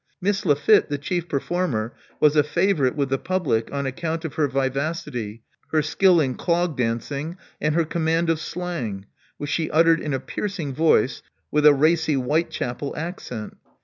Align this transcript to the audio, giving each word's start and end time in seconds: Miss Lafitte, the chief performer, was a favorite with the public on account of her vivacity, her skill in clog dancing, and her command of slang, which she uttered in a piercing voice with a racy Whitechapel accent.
Miss 0.19 0.47
Lafitte, 0.47 0.89
the 0.89 0.97
chief 0.97 1.29
performer, 1.29 1.93
was 2.19 2.35
a 2.35 2.41
favorite 2.41 2.95
with 2.95 3.09
the 3.09 3.19
public 3.19 3.71
on 3.71 3.85
account 3.85 4.25
of 4.25 4.33
her 4.33 4.47
vivacity, 4.47 5.43
her 5.71 5.83
skill 5.83 6.19
in 6.19 6.33
clog 6.33 6.75
dancing, 6.75 7.37
and 7.61 7.75
her 7.75 7.85
command 7.85 8.27
of 8.27 8.39
slang, 8.39 9.05
which 9.37 9.51
she 9.51 9.69
uttered 9.69 9.99
in 9.99 10.11
a 10.15 10.19
piercing 10.19 10.73
voice 10.73 11.21
with 11.51 11.67
a 11.67 11.73
racy 11.75 12.15
Whitechapel 12.15 12.95
accent. 12.97 13.57